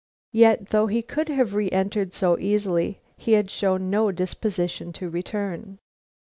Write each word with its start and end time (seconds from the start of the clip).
Yet, 0.31 0.69
though 0.71 0.87
he 0.87 1.03
could 1.03 1.29
have 1.29 1.53
re 1.53 1.69
entered 1.69 2.15
so 2.15 2.35
easily, 2.39 3.01
he 3.17 3.33
had 3.33 3.51
shown 3.51 3.91
no 3.91 4.11
disposition 4.11 4.91
to 4.93 5.11
return. 5.11 5.77